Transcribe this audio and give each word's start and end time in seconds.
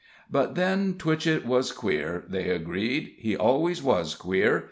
But, 0.31 0.55
then, 0.55 0.95
Twitchett 0.95 1.45
was 1.45 1.71
queer, 1.71 2.23
they 2.27 2.49
agreed 2.49 3.13
he 3.19 3.37
always 3.37 3.83
was 3.83 4.15
queer. 4.15 4.59